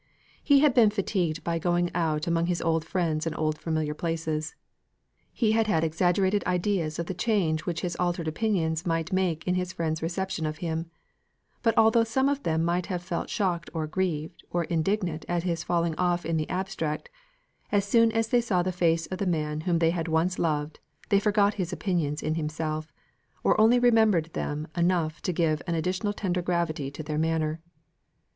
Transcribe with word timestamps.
He 0.43 0.61
had 0.61 0.73
been 0.73 0.89
fatigued 0.89 1.43
by 1.43 1.59
going 1.59 1.89
about 1.89 2.25
among 2.25 2.47
his 2.47 2.59
old 2.59 2.83
friends 2.83 3.27
and 3.27 3.37
old 3.37 3.59
familiar 3.59 3.93
places. 3.93 4.55
He 5.31 5.51
had 5.51 5.67
had 5.67 5.83
exaggerated 5.83 6.43
ideas 6.47 6.97
of 6.97 7.05
the 7.05 7.13
change 7.13 7.67
which 7.67 7.81
his 7.81 7.95
altered 7.97 8.27
opinions 8.27 8.83
might 8.83 9.13
make 9.13 9.47
in 9.47 9.53
his 9.53 9.71
friends' 9.71 10.01
reception 10.01 10.47
of 10.47 10.57
him; 10.57 10.89
but 11.61 11.77
although 11.77 12.03
some 12.03 12.29
of 12.29 12.41
them 12.41 12.65
might 12.65 12.87
have 12.87 13.03
felt 13.03 13.29
shocked 13.29 13.69
or 13.75 13.85
grieved, 13.85 14.43
or 14.49 14.63
indignant 14.63 15.23
at 15.29 15.43
his 15.43 15.63
falling 15.63 15.93
off 15.99 16.25
in 16.25 16.35
the 16.35 16.49
abstract, 16.49 17.07
as 17.71 17.85
soon 17.85 18.11
as 18.11 18.29
they 18.29 18.41
saw 18.41 18.63
the 18.63 18.71
face 18.71 19.05
of 19.05 19.19
the 19.19 19.27
man 19.27 19.61
whom 19.61 19.77
they 19.77 19.91
had 19.91 20.07
once 20.07 20.39
loved, 20.39 20.79
they 21.09 21.19
forgot 21.19 21.53
his 21.61 21.71
opinions 21.71 22.23
in 22.23 22.33
himself; 22.33 22.91
or 23.43 23.61
only 23.61 23.77
remembered 23.77 24.33
them 24.33 24.67
enough 24.75 25.21
to 25.21 25.31
give 25.31 25.61
an 25.67 25.75
additional 25.75 26.11
tender 26.11 26.41
gravity 26.41 26.89
to 26.89 27.03
their 27.03 27.19
manner. 27.19 27.61